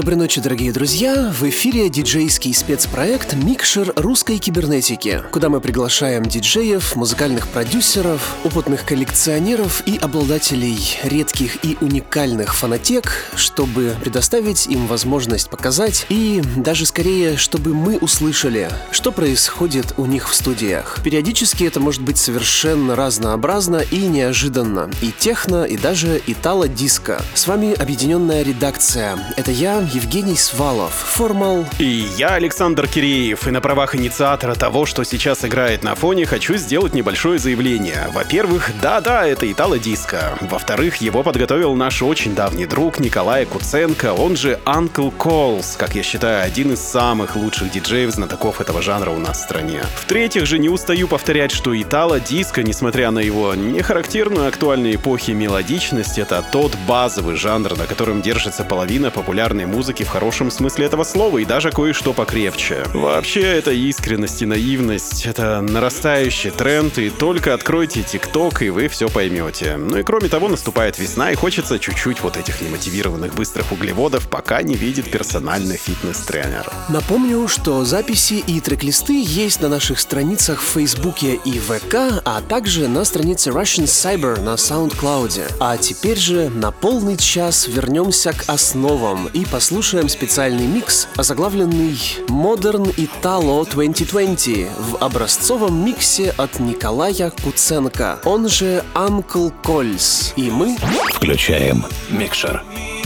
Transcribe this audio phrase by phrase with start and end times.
[0.00, 1.30] Доброй ночи, дорогие друзья!
[1.30, 9.82] В эфире диджейский спецпроект «Микшер русской кибернетики», куда мы приглашаем диджеев, музыкальных продюсеров, опытных коллекционеров
[9.84, 17.74] и обладателей редких и уникальных фонотек, чтобы предоставить им возможность показать и даже скорее, чтобы
[17.74, 20.98] мы услышали, что происходит у них в студиях.
[21.04, 24.90] Периодически это может быть совершенно разнообразно и неожиданно.
[25.02, 27.20] И техно, и даже итало-диско.
[27.34, 29.18] С вами объединенная редакция.
[29.36, 31.66] Это я, Евгений Свалов, Формал.
[31.78, 36.56] И я, Александр Киреев, и на правах инициатора того, что сейчас играет на фоне, хочу
[36.56, 38.08] сделать небольшое заявление.
[38.12, 40.38] Во-первых, да-да, это Итало-диско.
[40.42, 46.04] Во-вторых, его подготовил наш очень давний друг Николай Куценко, он же Uncle Calls, как я
[46.04, 49.82] считаю, один из самых лучших диджеев-знатоков этого жанра у нас в стране.
[49.96, 56.44] В-третьих же, не устаю повторять, что Итало-диско, несмотря на его нехарактерную актуальной эпохи мелодичность, это
[56.52, 61.38] тот базовый жанр, на котором держится половина популярной музыки музыки в хорошем смысле этого слова
[61.38, 62.84] и даже кое-что покрепче.
[62.92, 69.08] Вообще, это искренность и наивность, это нарастающий тренд, и только откройте ТикТок, и вы все
[69.08, 69.78] поймете.
[69.78, 74.60] Ну и кроме того, наступает весна, и хочется чуть-чуть вот этих немотивированных быстрых углеводов, пока
[74.60, 76.70] не видит персональный фитнес-тренер.
[76.90, 82.86] Напомню, что записи и трек-листы есть на наших страницах в Фейсбуке и ВК, а также
[82.86, 85.54] на странице Russian Cyber на SoundCloud.
[85.58, 91.92] А теперь же на полный час вернемся к основам и послушаем послушаем специальный микс, озаглавленный
[92.26, 100.32] Modern Italo 2020 в образцовом миксе от Николая Куценко, он же Uncle Кольс.
[100.34, 100.76] И мы
[101.14, 102.64] включаем микшер.
[102.74, 102.99] I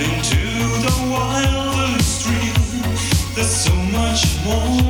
[0.00, 0.40] into
[0.80, 2.54] the wildest dream.
[3.34, 4.89] There's so much more.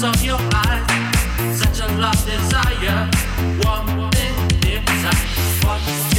[0.00, 3.10] Such a love desire.
[3.64, 5.64] One thing inside.
[5.64, 6.17] One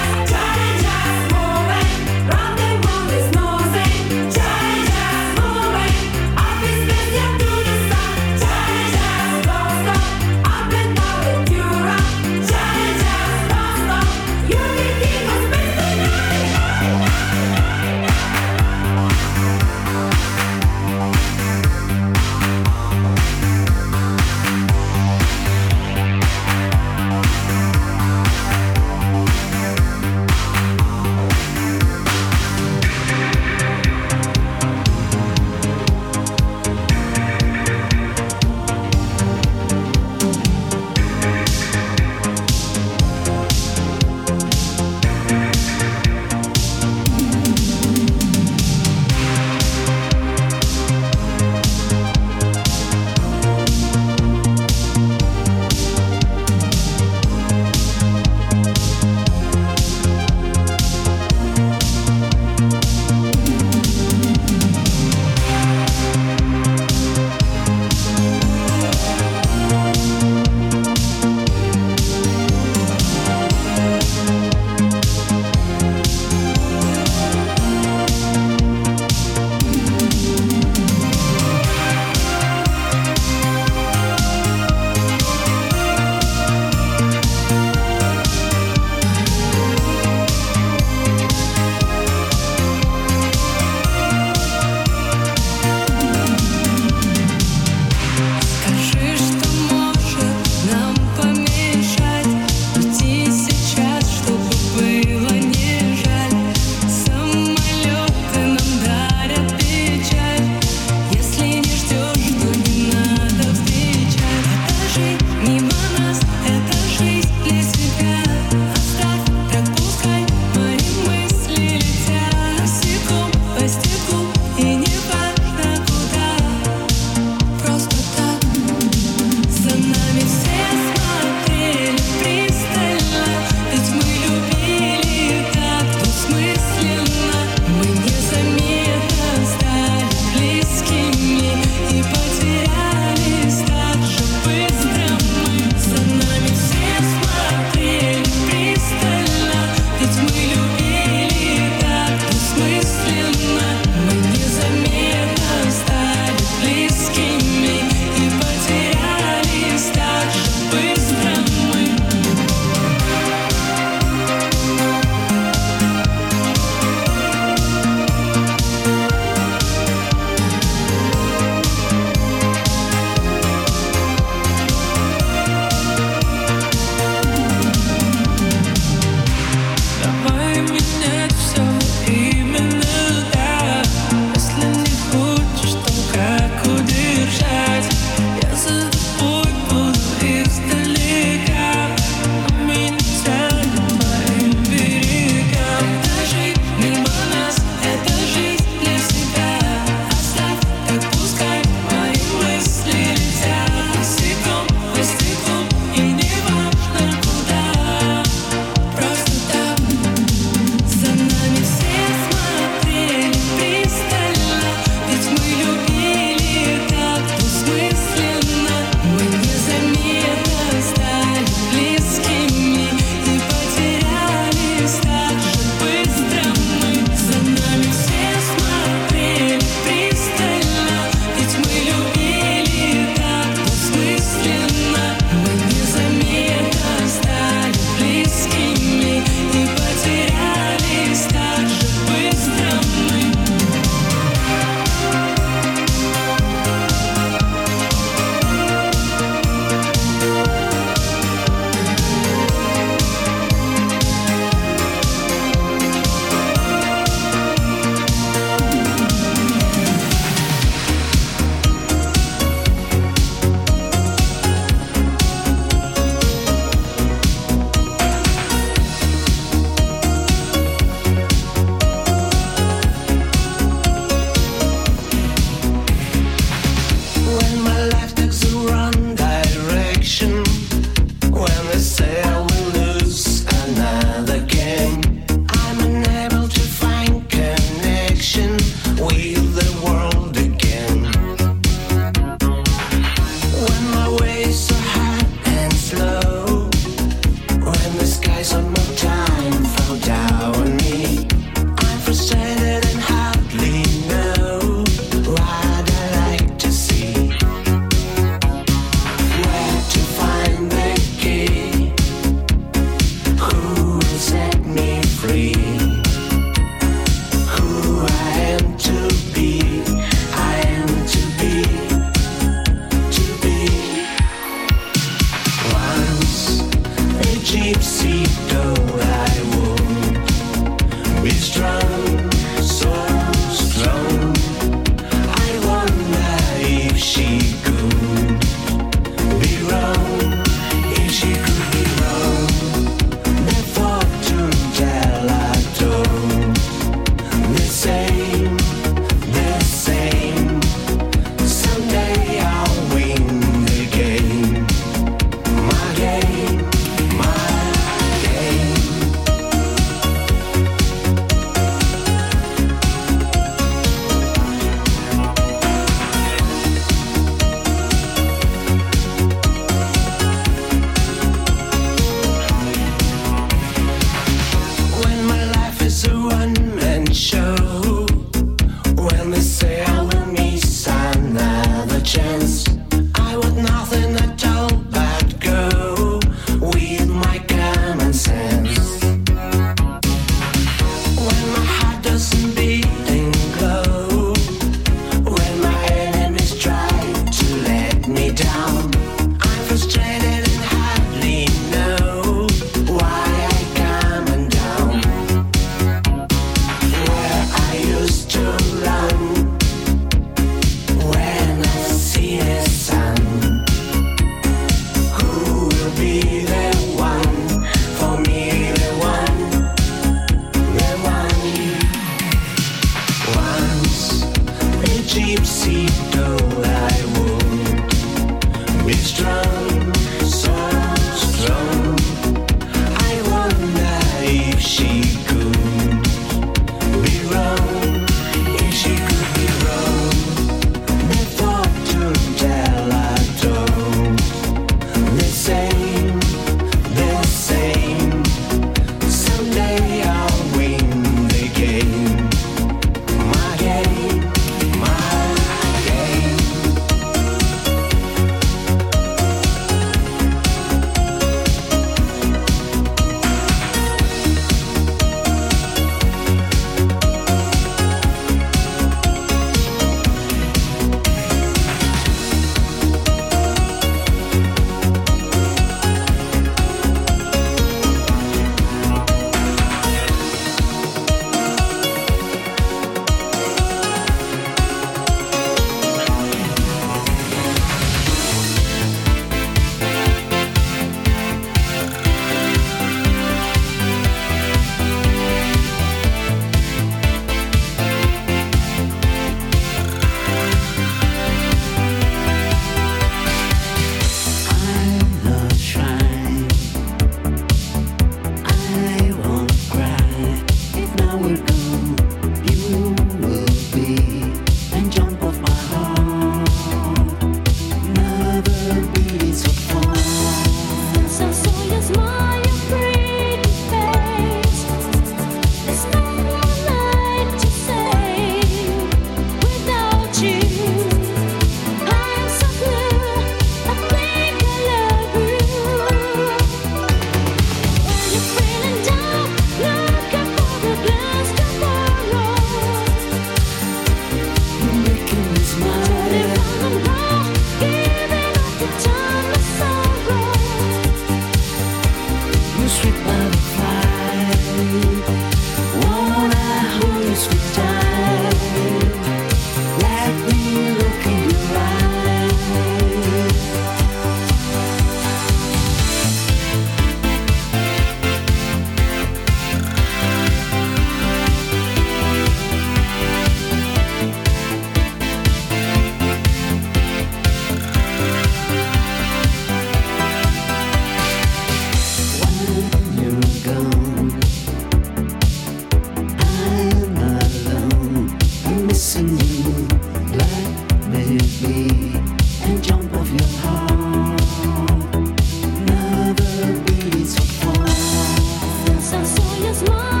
[599.51, 600.00] is.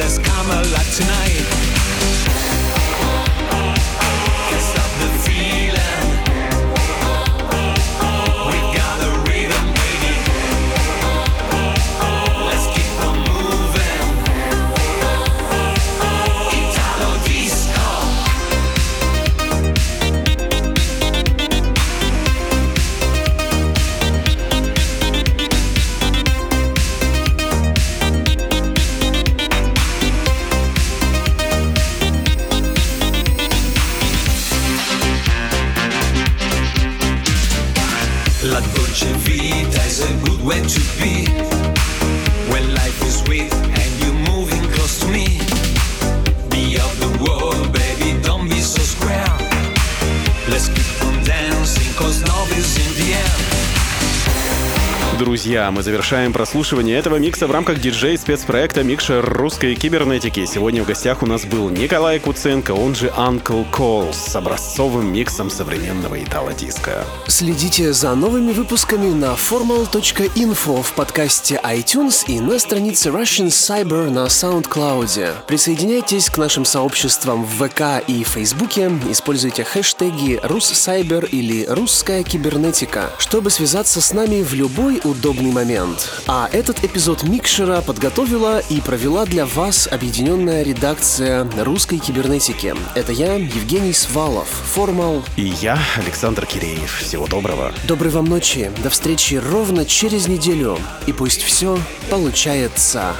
[0.00, 2.39] Let's come alive tonight.
[56.10, 60.44] Завершаем прослушивание этого микса в рамках диджей-спецпроекта «Микшер русской кибернетики».
[60.44, 65.50] Сегодня в гостях у нас был Николай Куценко, он же Uncle Cole, с образцовым миксом
[65.50, 67.04] современного итало-диска.
[67.28, 74.26] Следите за новыми выпусками на formal.info в подкасте iTunes и на странице Russian Cyber на
[74.26, 75.46] SoundCloud.
[75.46, 83.50] Присоединяйтесь к нашим сообществам в ВК и Фейсбуке, используйте хэштеги «Руссайбер» или «Русская кибернетика», чтобы
[83.50, 85.99] связаться с нами в любой удобный момент.
[86.26, 92.74] А этот эпизод Микшера подготовила и провела для вас объединенная редакция русской кибернетики.
[92.94, 95.22] Это я, Евгений Свалов, Формал.
[95.36, 97.00] И я, Александр Киреев.
[97.00, 97.72] Всего доброго.
[97.86, 98.70] Доброй вам ночи.
[98.82, 100.78] До встречи ровно через неделю.
[101.06, 101.78] И пусть все
[102.10, 103.14] получается.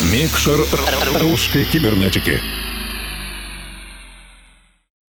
[0.00, 0.60] Микшер
[1.20, 2.40] русской кибернетики.